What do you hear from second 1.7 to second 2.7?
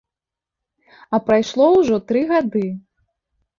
ўжо тры гады!